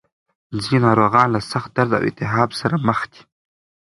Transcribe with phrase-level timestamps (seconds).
[0.61, 3.21] ځینې ناروغان له سخت درد او التهاب سره مخ دي.